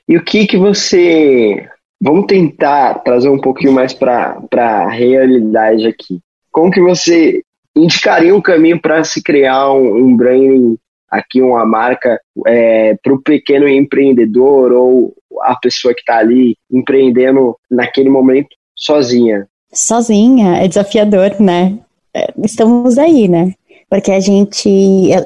[0.06, 1.66] E o que que você.
[2.02, 6.20] Vamos tentar trazer um pouquinho mais para a realidade aqui.
[6.50, 7.42] Como que você
[7.74, 10.76] indicaria um caminho para se criar um, um branding
[11.10, 17.56] aqui, uma marca é, para o pequeno empreendedor ou a pessoa que está ali empreendendo
[17.70, 19.48] naquele momento sozinha?
[19.74, 21.78] Sozinha, é desafiador, né?
[22.14, 23.52] É, estamos aí, né?
[23.90, 24.68] Porque a gente,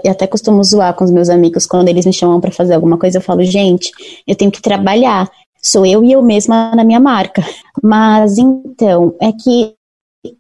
[0.05, 2.99] eu até costumo zoar com os meus amigos quando eles me chamam para fazer alguma
[2.99, 3.91] coisa, eu falo, gente,
[4.27, 5.31] eu tenho que trabalhar,
[5.63, 7.43] sou eu e eu mesma na minha marca.
[7.83, 9.79] Mas então, é que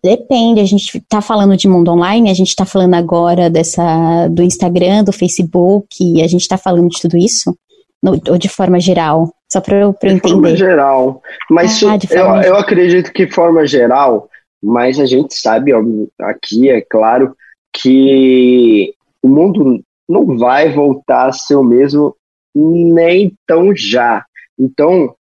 [0.02, 4.42] Depende, a gente está falando de mundo online, a gente está falando agora dessa do
[4.42, 7.56] Instagram, do Facebook, a gente está falando de tudo isso?
[8.02, 9.32] No, ou de forma geral?
[9.50, 10.28] Só para eu, pra eu entender.
[10.28, 11.22] De forma geral.
[11.50, 14.28] Mas ah, eu, eu acredito que forma geral,
[14.62, 15.82] mas a gente sabe, ó,
[16.20, 17.34] aqui, é claro,
[17.72, 22.14] que o mundo não vai voltar a ser o mesmo
[22.54, 24.24] nem tão já.
[24.58, 25.14] Então,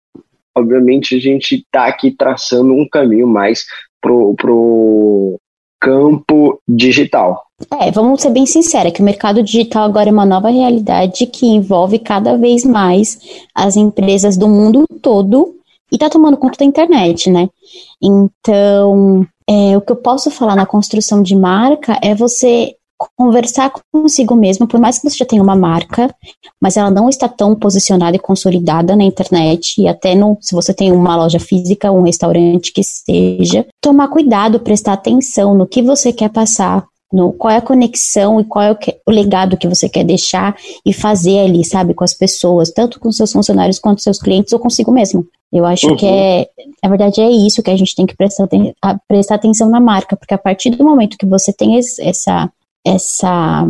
[0.56, 3.66] obviamente, a gente está aqui traçando um caminho mais
[4.02, 5.40] pro, pro
[5.80, 7.47] campo digital.
[7.80, 11.48] É, vamos ser bem sinceros, que o mercado digital agora é uma nova realidade que
[11.48, 13.20] envolve cada vez mais
[13.54, 15.56] as empresas do mundo todo
[15.92, 17.50] e está tomando conta da internet, né?
[18.02, 22.76] Então, é, o que eu posso falar na construção de marca é você
[23.16, 26.14] conversar consigo mesmo, por mais que você já tenha uma marca,
[26.62, 30.74] mas ela não está tão posicionada e consolidada na internet, e até no, se você
[30.74, 36.12] tem uma loja física, um restaurante que seja, tomar cuidado, prestar atenção no que você
[36.12, 39.68] quer passar, no, qual é a conexão e qual é o, que, o, legado que
[39.68, 44.02] você quer deixar e fazer ali, sabe, com as pessoas, tanto com seus funcionários quanto
[44.02, 45.26] seus clientes ou consigo mesmo.
[45.52, 45.96] Eu acho uhum.
[45.96, 46.50] que é,
[46.84, 48.48] na verdade, é isso que a gente tem que prestar,
[49.08, 52.52] prestar atenção na marca, porque a partir do momento que você tem essa
[52.86, 53.68] essa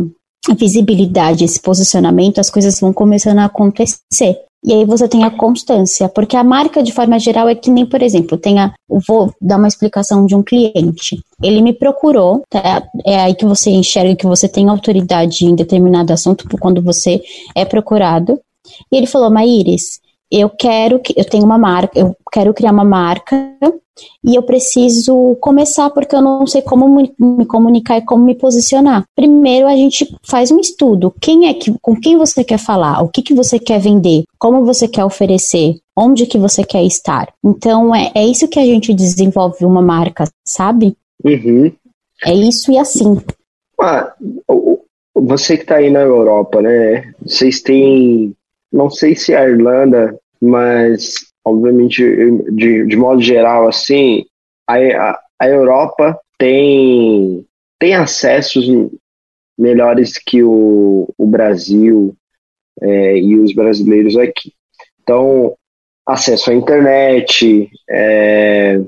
[0.56, 4.40] visibilidade, esse posicionamento, as coisas vão começando a acontecer.
[4.64, 7.86] E aí você tem a constância, porque a marca de forma geral é que nem,
[7.86, 8.74] por exemplo, tem a,
[9.06, 11.22] vou dar uma explicação de um cliente.
[11.42, 12.82] Ele me procurou, tá?
[13.04, 17.22] é aí que você enxerga que você tem autoridade em determinado assunto quando você
[17.54, 18.40] é procurado.
[18.92, 22.84] E ele falou, Maíris, eu quero que eu tenho uma marca, eu quero criar uma
[22.84, 23.54] marca
[24.24, 29.04] e eu preciso começar porque eu não sei como me comunicar e como me posicionar.
[29.14, 31.14] Primeiro a gente faz um estudo.
[31.20, 33.02] Quem é que, com quem você quer falar?
[33.02, 34.24] O que que você quer vender?
[34.38, 35.76] Como você quer oferecer?
[35.96, 37.32] Onde que você quer estar?
[37.44, 40.96] Então é, é isso que a gente desenvolve uma marca, sabe?
[41.24, 41.72] Uhum.
[42.24, 43.20] É isso e assim.
[43.80, 44.12] Ah,
[45.14, 47.12] você que está aí na Europa, né?
[47.22, 48.34] Vocês têm,
[48.72, 52.02] não sei se a Irlanda, mas obviamente,
[52.52, 54.24] de, de modo geral, assim,
[54.68, 57.46] a, a, Europa tem,
[57.78, 58.66] tem acessos
[59.56, 62.14] melhores que o, o Brasil
[62.80, 64.52] é, e os brasileiros aqui.
[65.02, 65.56] Então,
[66.06, 68.80] acesso à internet, é,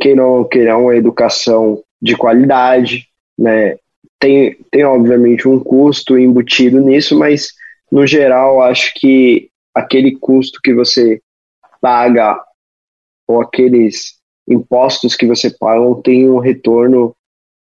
[0.00, 3.06] queiram, queiram uma educação de qualidade,
[3.38, 3.76] né?
[4.18, 7.54] Tem, tem, obviamente, um custo embutido nisso, mas,
[7.90, 11.20] no geral, acho que aquele custo que você
[11.80, 12.40] paga
[13.26, 17.14] ou aqueles impostos que você paga tem um retorno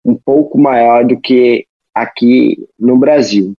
[0.05, 3.55] um pouco maior do que aqui no Brasil.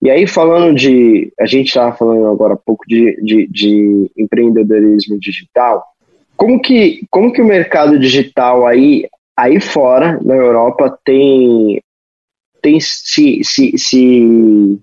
[0.00, 1.32] E aí, falando de.
[1.40, 5.84] A gente estava falando agora há pouco de, de, de, empreendedorismo digital.
[6.36, 11.82] Como que, como que o mercado digital aí, aí fora, na Europa, tem,
[12.62, 14.78] tem se, se, se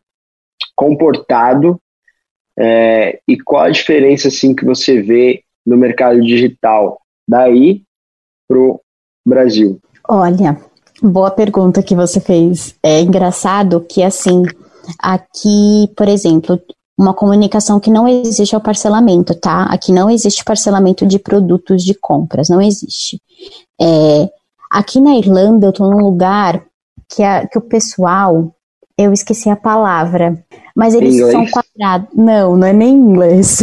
[0.76, 1.80] comportado
[2.58, 7.82] é, e qual a diferença assim que você vê no mercado digital daí
[8.48, 8.80] pro
[9.28, 9.80] Brasil?
[10.08, 10.58] Olha,
[11.02, 12.76] boa pergunta que você fez.
[12.84, 14.44] É engraçado que assim,
[15.00, 16.60] aqui, por exemplo,
[16.98, 19.64] uma comunicação que não existe é o parcelamento, tá?
[19.64, 23.22] Aqui não existe parcelamento de produtos de compras, não existe.
[23.82, 24.30] É,
[24.72, 26.64] aqui na Irlanda eu tô num lugar
[27.10, 28.56] que, a, que o pessoal,
[28.98, 30.42] eu esqueci a palavra,
[30.76, 31.32] mas eles inglês.
[31.32, 32.10] são quadrados.
[32.14, 33.60] Não, não é nem inglês.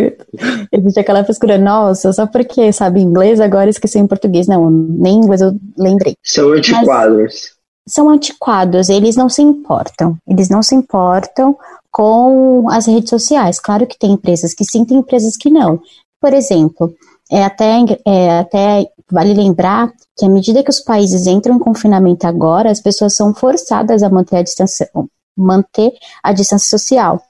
[0.70, 4.46] Existe aquela frescura, nossa, só porque sabe inglês, agora esqueci em português.
[4.46, 6.14] Não, nem inglês eu lembrei.
[6.22, 7.56] São antiquados.
[7.88, 10.16] são antiquados, eles não se importam.
[10.26, 11.56] Eles não se importam
[11.90, 13.58] com as redes sociais.
[13.58, 15.80] Claro que tem empresas que sim, tem empresas que não.
[16.20, 16.94] Por exemplo,
[17.30, 22.24] é até, é até vale lembrar que à medida que os países entram em confinamento
[22.24, 24.88] agora, as pessoas são forçadas a manter a distância,
[25.36, 27.20] manter a distância social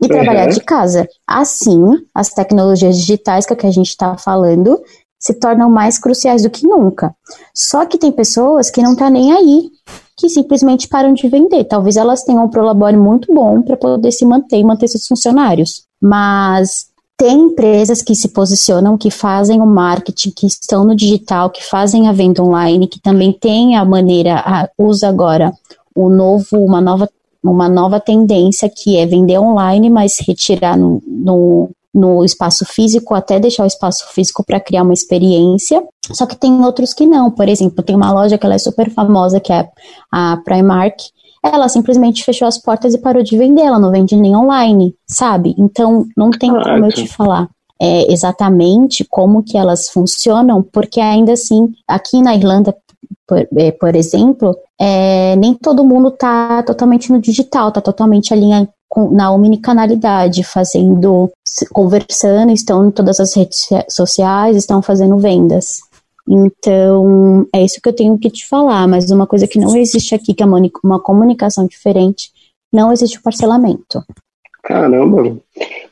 [0.00, 0.10] e uhum.
[0.10, 1.08] trabalhar de casa.
[1.26, 1.80] Assim,
[2.14, 4.80] as tecnologias digitais, que é o que a gente está falando,
[5.18, 7.14] se tornam mais cruciais do que nunca.
[7.54, 9.70] Só que tem pessoas que não estão tá nem aí,
[10.16, 11.64] que simplesmente param de vender.
[11.64, 15.84] Talvez elas tenham um prolabore muito bom para poder se manter e manter seus funcionários.
[16.00, 16.86] Mas
[17.16, 22.08] tem empresas que se posicionam, que fazem o marketing, que estão no digital, que fazem
[22.08, 25.52] a venda online, que também tem a maneira, a, usa agora
[25.94, 27.08] o novo, uma nova,
[27.50, 33.38] uma nova tendência que é vender online, mas retirar no, no, no espaço físico, até
[33.38, 35.82] deixar o espaço físico para criar uma experiência.
[36.12, 37.30] Só que tem outros que não.
[37.30, 39.68] Por exemplo, tem uma loja que ela é super famosa, que é
[40.12, 40.96] a Primark,
[41.52, 45.54] ela simplesmente fechou as portas e parou de vender, ela não vende nem online, sabe?
[45.58, 46.70] Então não tem Caraca.
[46.70, 47.48] como eu te falar.
[47.80, 52.74] É, exatamente como que elas funcionam, porque ainda assim, aqui na Irlanda,
[53.26, 58.68] por, é, por exemplo, é, nem todo mundo está totalmente no digital, está totalmente alinhado
[59.10, 61.30] na omnicanalidade, fazendo,
[61.72, 65.80] conversando, estão em todas as redes sociais, estão fazendo vendas.
[66.28, 70.14] Então, é isso que eu tenho que te falar, mas uma coisa que não existe
[70.14, 72.30] aqui, que é uma comunicação diferente,
[72.72, 74.02] não existe o parcelamento.
[74.62, 75.36] Caramba!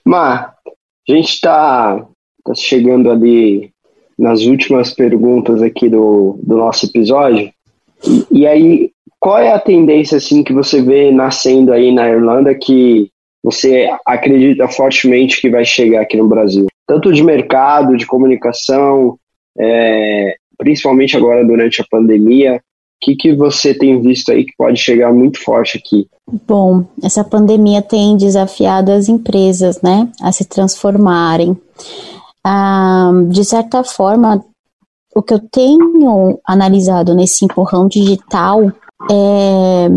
[0.04, 2.06] Mas, a gente está
[2.44, 3.73] tá chegando ali
[4.18, 7.50] nas últimas perguntas aqui do, do nosso episódio,
[8.06, 12.54] e, e aí, qual é a tendência assim que você vê nascendo aí na Irlanda
[12.54, 13.10] que
[13.42, 16.66] você acredita fortemente que vai chegar aqui no Brasil?
[16.86, 19.18] Tanto de mercado, de comunicação,
[19.58, 22.56] é, principalmente agora durante a pandemia.
[22.56, 22.60] O
[23.06, 26.06] que, que você tem visto aí que pode chegar muito forte aqui?
[26.46, 31.54] Bom, essa pandemia tem desafiado as empresas, né, a se transformarem.
[32.44, 34.44] Ah, de certa forma,
[35.14, 38.70] o que eu tenho analisado nesse empurrão digital
[39.10, 39.88] é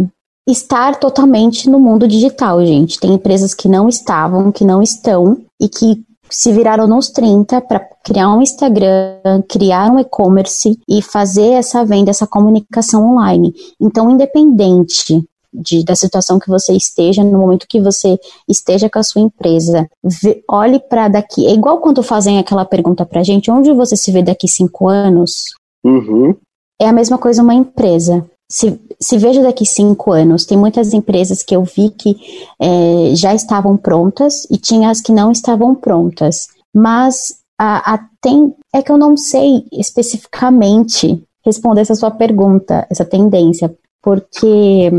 [0.47, 2.99] estar totalmente no mundo digital, gente.
[2.99, 7.79] Tem empresas que não estavam, que não estão e que se viraram nos 30 para
[8.03, 13.53] criar um Instagram, criar um e-commerce e fazer essa venda, essa comunicação online.
[13.79, 15.23] Então, independente
[15.57, 19.89] de, da situação que você esteja, no momento que você esteja com a sua empresa,
[20.03, 21.47] vê, olhe para daqui.
[21.47, 25.45] É igual quando fazem aquela pergunta para gente: onde você se vê daqui cinco anos?
[25.83, 26.35] Uhum.
[26.79, 31.43] É a mesma coisa uma empresa se, se veja daqui cinco anos, tem muitas empresas
[31.43, 32.15] que eu vi que
[32.59, 36.47] é, já estavam prontas e tinha as que não estavam prontas.
[36.73, 43.05] Mas a, a, tem, é que eu não sei especificamente responder essa sua pergunta, essa
[43.05, 44.89] tendência, porque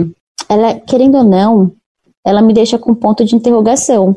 [0.49, 1.73] ela, querendo ou não,
[2.25, 4.17] ela me deixa com ponto de interrogação.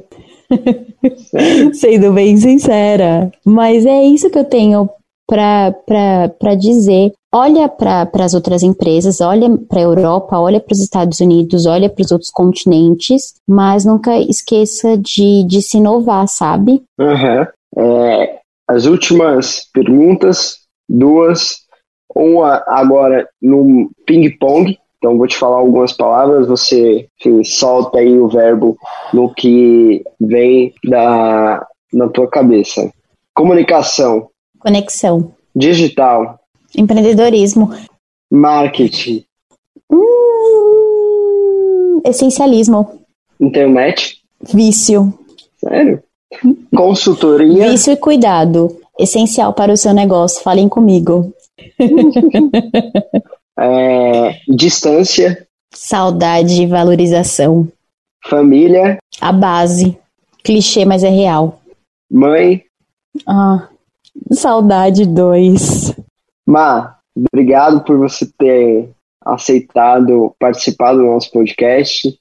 [1.74, 3.32] Sendo bem sincera.
[3.46, 4.90] Mas é isso que eu tenho
[5.28, 7.14] para dizer.
[7.34, 11.90] Olha para as outras empresas, olha para a Europa, olha para os Estados Unidos, olha
[11.90, 16.84] para os outros continentes, mas nunca esqueça de, de se inovar, sabe?
[17.00, 17.48] Uhum.
[17.78, 20.58] É, as últimas perguntas,
[20.90, 21.62] duas,
[22.14, 28.28] uma agora no ping-pong, então vou te falar algumas palavras, você enfim, solta aí o
[28.28, 28.78] verbo
[29.12, 32.88] no que vem da, na tua cabeça.
[33.34, 34.30] Comunicação.
[34.60, 35.34] Conexão.
[35.56, 36.40] Digital.
[36.78, 37.72] Empreendedorismo.
[38.32, 39.26] Marketing.
[39.92, 43.02] Hum, essencialismo.
[43.40, 44.22] Internet.
[44.54, 45.12] Vício.
[45.58, 46.04] Sério?
[46.76, 47.72] Consultoria.
[47.72, 48.78] Vício e cuidado.
[49.00, 50.44] Essencial para o seu negócio.
[50.44, 51.34] Falem comigo.
[53.62, 55.48] é, distância.
[55.74, 57.68] Saudade e valorização.
[58.26, 58.98] Família.
[59.20, 59.98] A base.
[60.44, 61.62] Clichê, mas é real.
[62.10, 62.64] Mãe.
[63.28, 63.70] Ah,
[64.32, 65.94] Saudade 2.
[66.46, 68.90] Má, obrigado por você ter
[69.24, 72.18] aceitado participar do nosso podcast.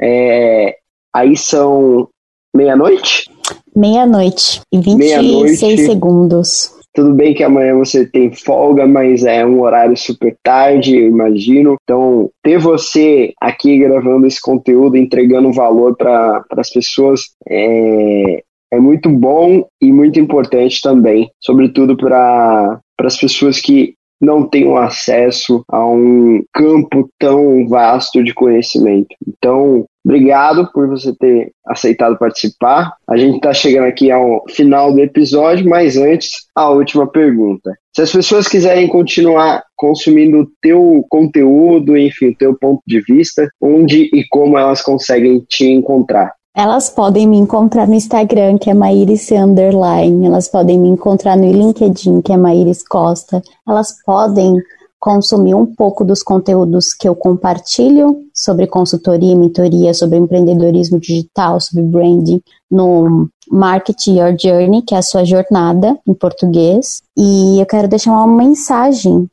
[0.00, 0.76] É,
[1.14, 2.08] aí são
[2.54, 3.30] meia-noite?
[3.74, 6.81] Meia-noite e 26 meia segundos.
[6.94, 11.76] Tudo bem que amanhã você tem folga, mas é um horário super tarde, eu imagino.
[11.82, 19.08] Então, ter você aqui gravando esse conteúdo, entregando valor para as pessoas, é, é muito
[19.08, 26.44] bom e muito importante também, sobretudo para as pessoas que não tenham acesso a um
[26.54, 29.08] campo tão vasto de conhecimento.
[29.26, 32.94] Então, obrigado por você ter aceitado participar.
[33.08, 37.72] A gente está chegando aqui ao final do episódio, mas antes, a última pergunta.
[37.94, 43.48] Se as pessoas quiserem continuar consumindo o teu conteúdo, enfim, o teu ponto de vista,
[43.60, 46.32] onde e como elas conseguem te encontrar?
[46.54, 50.26] Elas podem me encontrar no Instagram, que é Maíris Underline.
[50.26, 53.42] Elas podem me encontrar no LinkedIn, que é Maíris Costa.
[53.66, 54.56] Elas podem
[55.02, 61.60] consumir um pouco dos conteúdos que eu compartilho sobre consultoria e mentoria, sobre empreendedorismo digital,
[61.60, 62.40] sobre branding,
[62.70, 67.02] no Market Your Journey, que é a sua jornada em português.
[67.18, 69.28] E eu quero deixar uma mensagem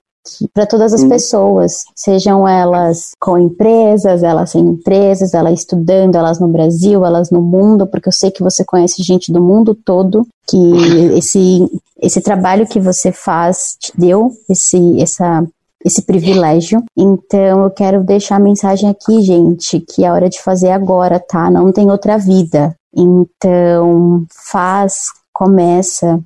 [0.56, 1.10] para todas as uhum.
[1.10, 7.44] pessoas, sejam elas com empresas, elas sem empresas, elas estudando, elas no Brasil, elas no
[7.44, 10.58] mundo, porque eu sei que você conhece gente do mundo todo, que
[11.16, 11.70] esse,
[12.02, 15.48] esse trabalho que você faz te deu esse, essa,
[15.84, 16.84] esse privilégio.
[16.98, 21.50] Então eu quero deixar a mensagem aqui, gente, que é hora de fazer agora, tá?
[21.50, 22.76] Não tem outra vida.
[22.96, 26.20] Então faz, começa,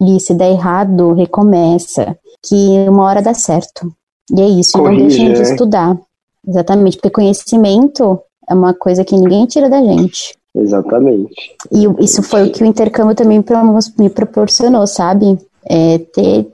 [0.00, 3.92] e se der errado, recomeça que uma hora dá certo.
[4.30, 5.98] E é isso, Corrige, não deixem de estudar.
[6.46, 10.34] Exatamente, porque conhecimento é uma coisa que ninguém tira da gente.
[10.54, 11.56] Exatamente.
[11.70, 13.44] E isso foi o que o intercâmbio também
[13.98, 15.38] me proporcionou, sabe?
[15.64, 16.50] É, ter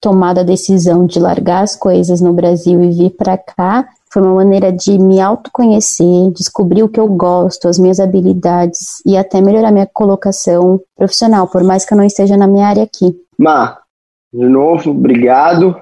[0.00, 4.34] tomado a decisão de largar as coisas no Brasil e vir para cá foi uma
[4.34, 9.70] maneira de me autoconhecer, descobrir o que eu gosto, as minhas habilidades e até melhorar
[9.70, 13.14] minha colocação profissional, por mais que eu não esteja na minha área aqui.
[13.38, 13.78] Má,
[14.32, 15.80] de novo, obrigado.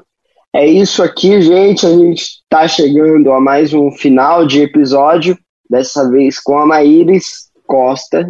[0.53, 1.87] É isso aqui, gente.
[1.87, 5.39] A gente está chegando a mais um final de episódio,
[5.69, 8.29] dessa vez com a Maíris Costa.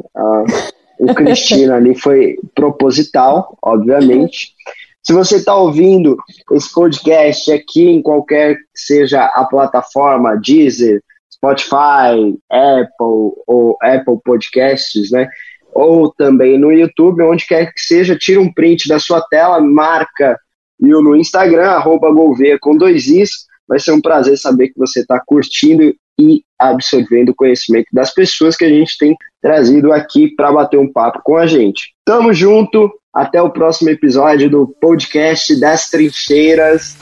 [1.01, 4.55] o Cristina ali foi proposital, obviamente.
[5.03, 6.17] Se você está ouvindo
[6.53, 15.11] esse podcast aqui em qualquer que seja a plataforma, Deezer, Spotify, Apple ou Apple Podcasts,
[15.11, 15.29] né?
[15.73, 20.39] ou também no YouTube, onde quer que seja, tira um print da sua tela, marca
[20.81, 22.09] eu no Instagram, arroba
[22.61, 23.31] com dois is.
[23.67, 28.57] Vai ser um prazer saber que você está curtindo e absorvendo o conhecimento das pessoas
[28.57, 31.93] que a gente tem trazido aqui para bater um papo com a gente.
[32.05, 36.97] Tamo junto, até o próximo episódio do podcast das trincheiras.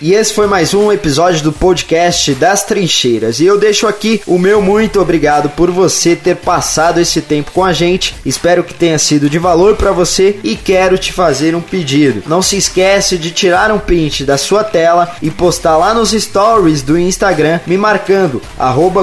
[0.00, 3.40] E esse foi mais um episódio do podcast das Trincheiras.
[3.40, 7.64] E eu deixo aqui o meu muito obrigado por você ter passado esse tempo com
[7.64, 8.14] a gente.
[8.24, 12.22] Espero que tenha sido de valor para você e quero te fazer um pedido.
[12.26, 16.82] Não se esquece de tirar um print da sua tela e postar lá nos stories
[16.82, 18.42] do Instagram me marcando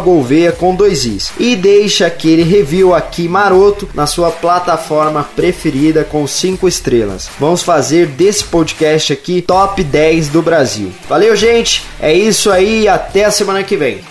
[0.04, 1.32] @golveia com dois is.
[1.40, 7.30] E deixa aquele review aqui maroto na sua plataforma preferida com cinco estrelas.
[7.40, 10.83] Vamos fazer desse podcast aqui top 10 do Brasil.
[10.84, 10.94] Brasil.
[11.08, 11.84] Valeu, gente.
[12.00, 12.88] É isso aí.
[12.88, 14.02] Até a semana que vem.